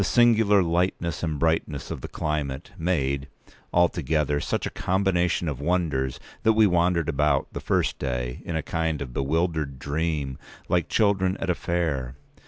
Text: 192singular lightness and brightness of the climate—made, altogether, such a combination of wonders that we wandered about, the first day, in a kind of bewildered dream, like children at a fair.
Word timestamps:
192singular 0.01 0.63
lightness 0.63 1.21
and 1.21 1.37
brightness 1.37 1.91
of 1.91 2.01
the 2.01 2.07
climate—made, 2.07 3.27
altogether, 3.71 4.39
such 4.39 4.65
a 4.65 4.71
combination 4.71 5.47
of 5.47 5.61
wonders 5.61 6.19
that 6.41 6.53
we 6.53 6.65
wandered 6.65 7.07
about, 7.07 7.45
the 7.53 7.59
first 7.61 7.99
day, 7.99 8.41
in 8.43 8.55
a 8.55 8.63
kind 8.63 8.99
of 9.03 9.13
bewildered 9.13 9.77
dream, 9.77 10.39
like 10.67 10.89
children 10.89 11.37
at 11.37 11.51
a 11.51 11.53
fair. 11.53 12.15